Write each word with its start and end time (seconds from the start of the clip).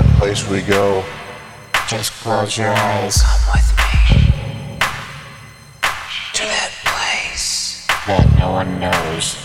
that 0.00 0.18
place 0.18 0.48
we 0.48 0.62
go. 0.62 1.04
Just 1.88 2.12
close 2.22 2.56
your 2.56 2.68
eyes. 2.68 3.22
Come 3.22 3.54
with 3.54 3.70
me 3.76 4.78
to 6.34 6.42
that 6.42 6.70
place 6.84 7.86
that 8.06 8.26
no 8.38 8.52
one 8.52 8.80
knows. 8.80 9.36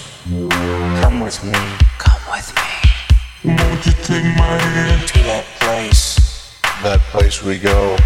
Come 1.02 1.20
with 1.20 1.44
me. 1.44 1.60
Come 1.98 2.22
with 2.32 2.54
me. 2.56 3.54
Won't 3.54 3.86
you 3.86 3.94
take 4.04 4.24
my 4.38 4.58
hand 4.58 5.08
to 5.10 5.20
that 5.24 5.46
place? 5.60 6.20
That 6.84 7.00
place 7.12 7.44
we 7.44 7.58
go. 7.58 7.98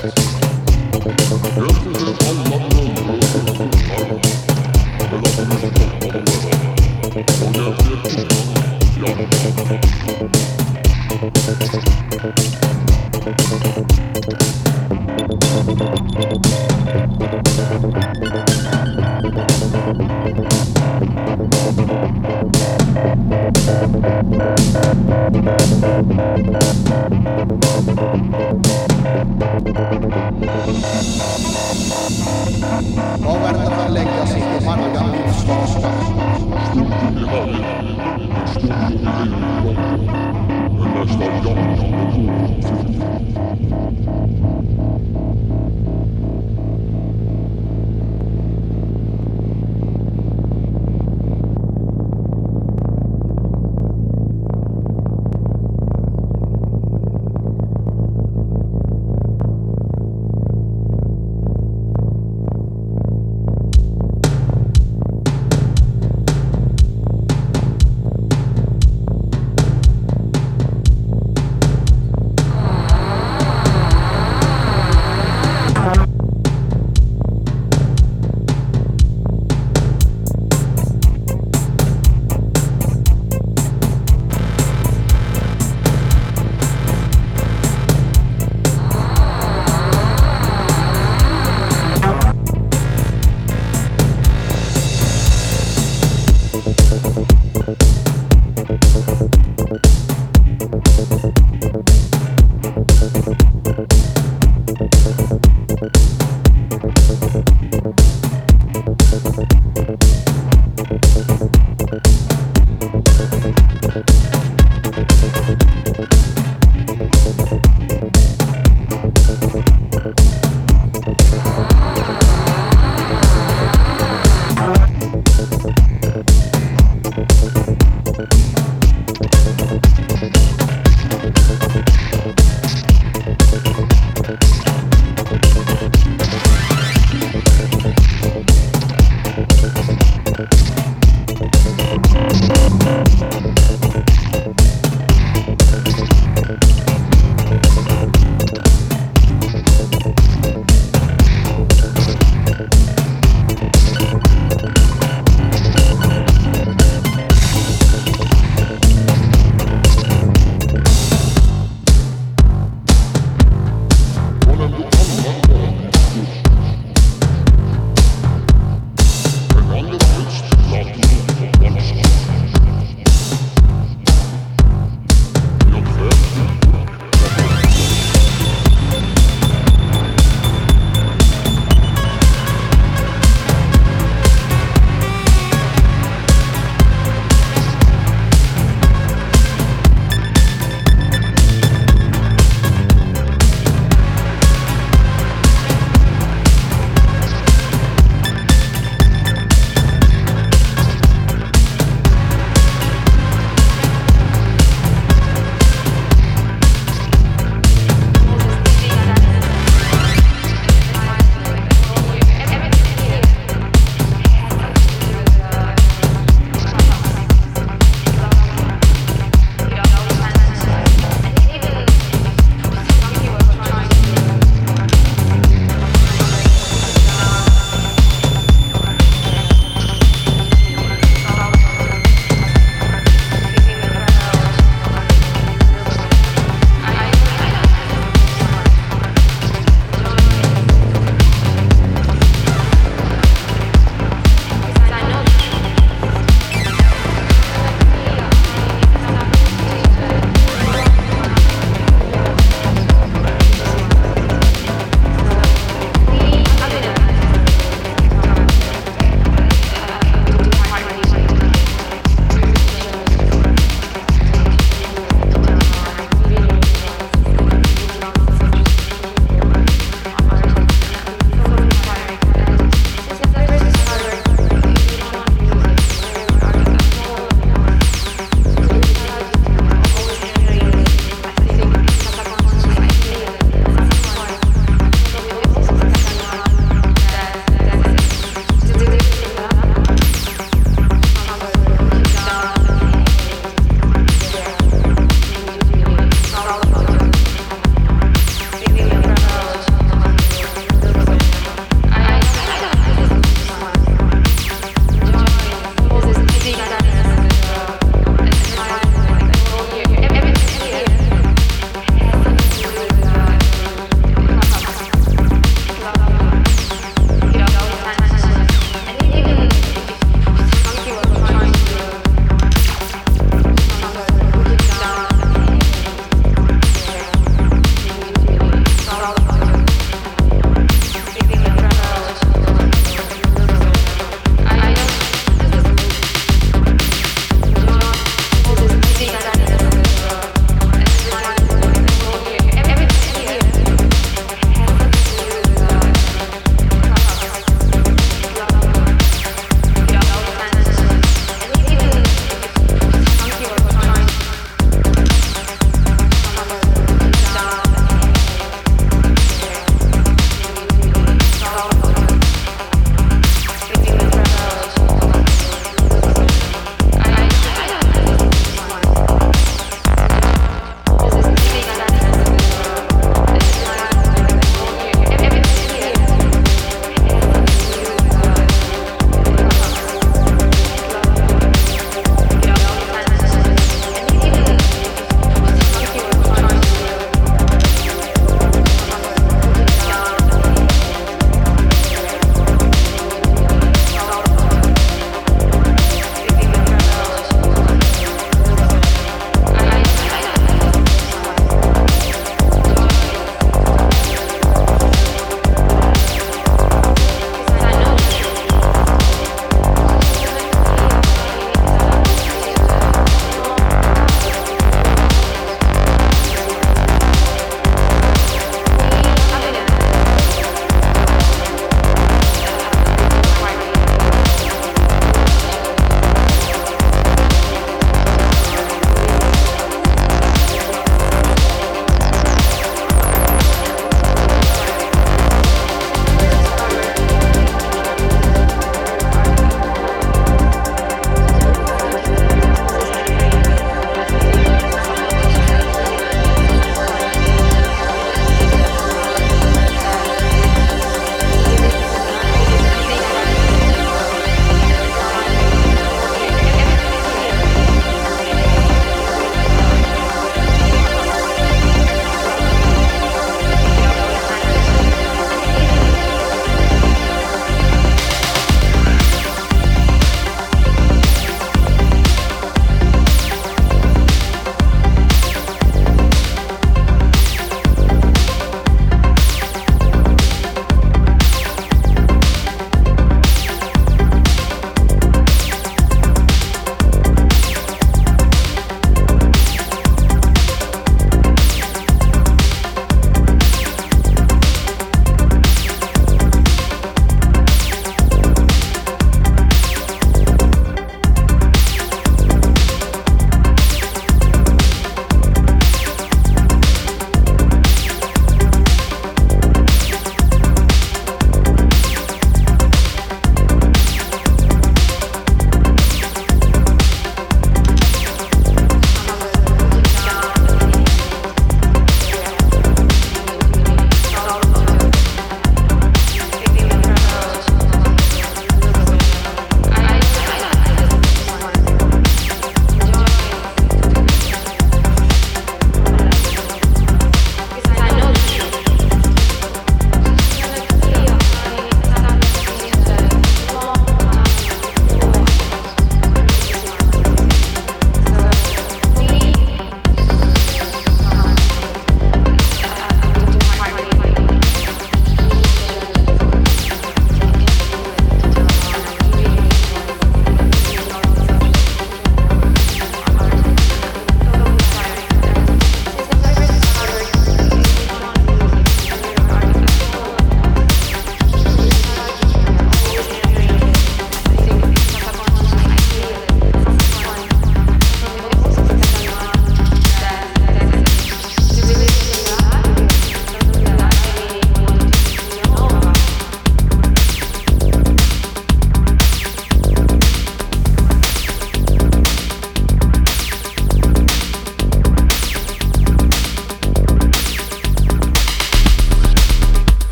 Gracias. 0.00 0.47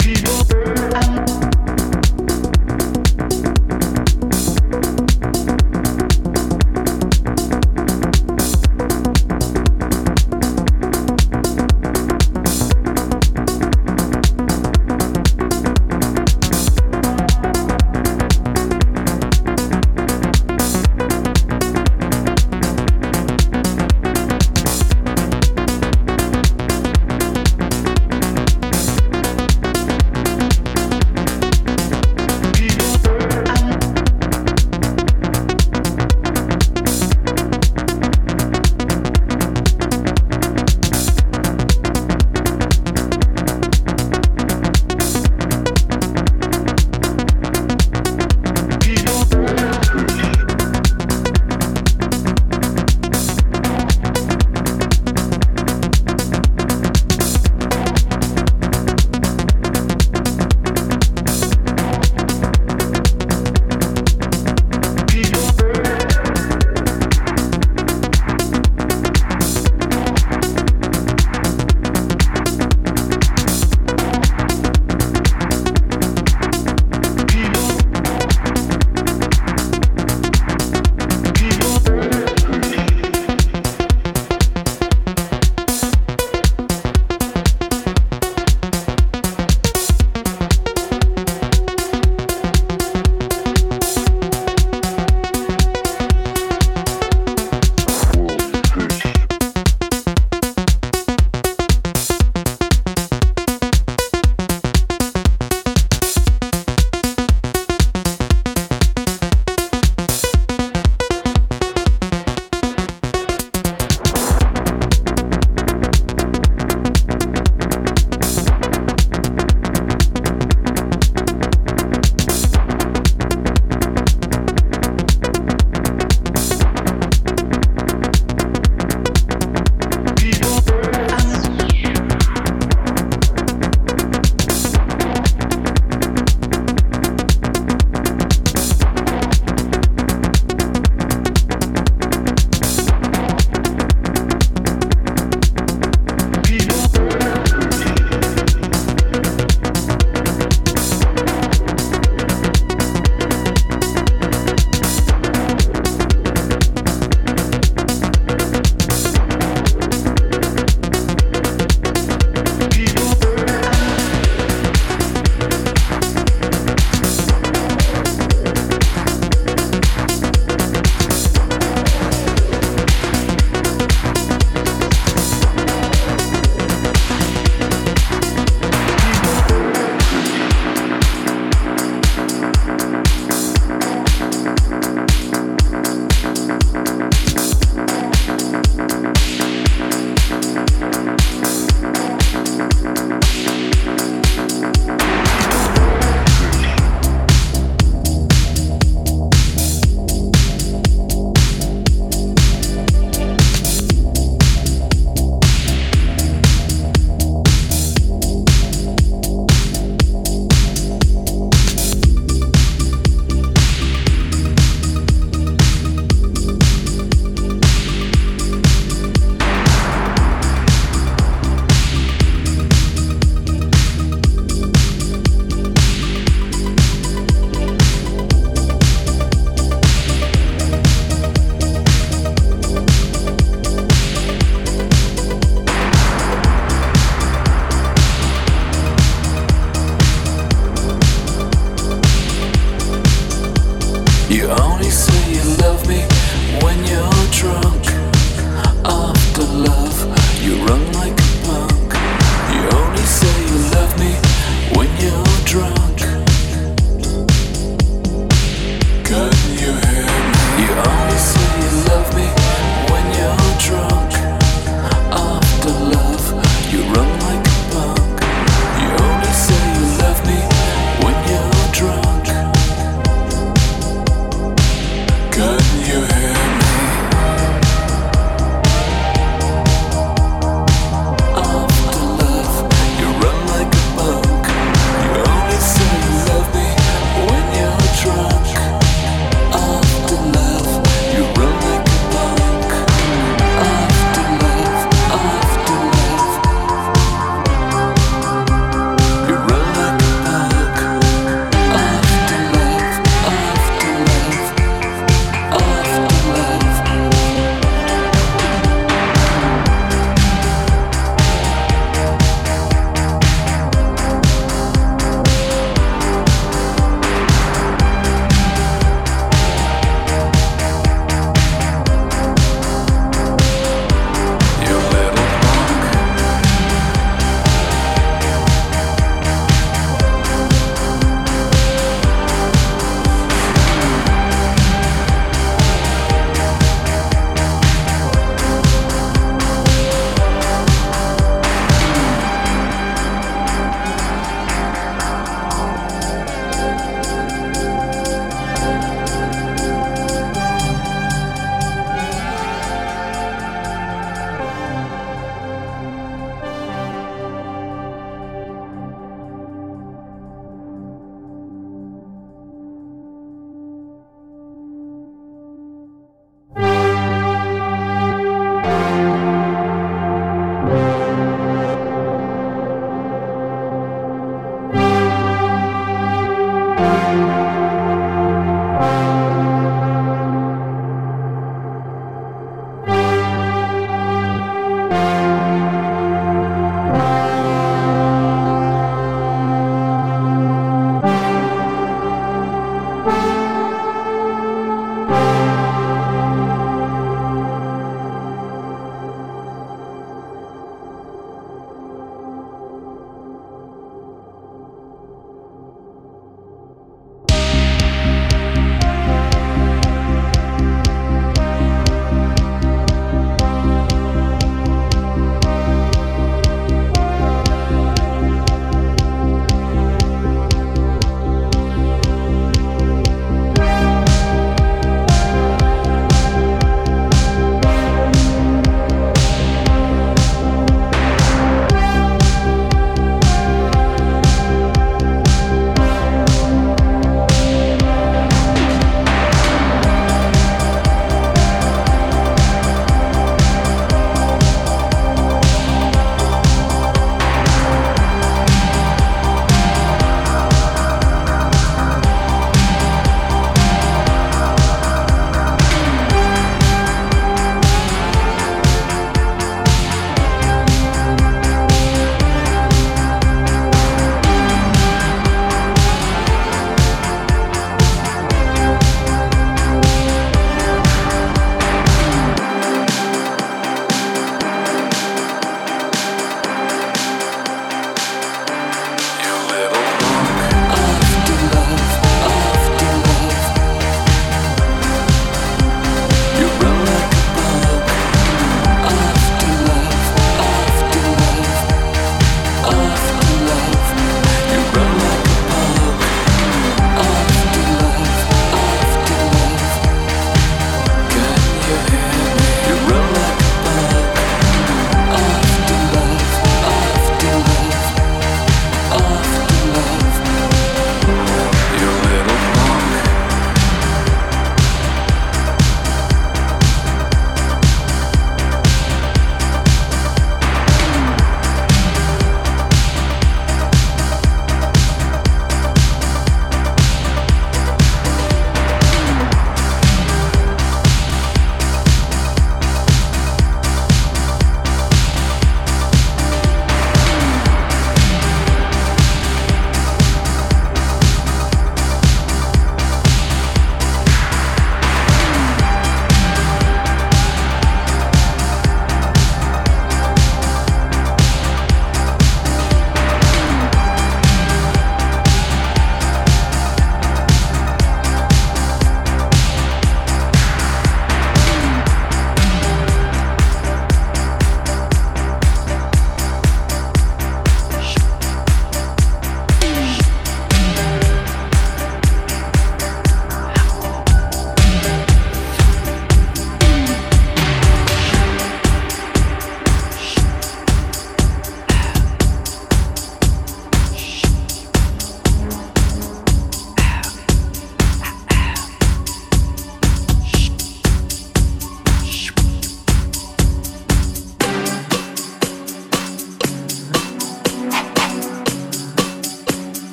People, 0.00 0.42
I'm 0.96 1.59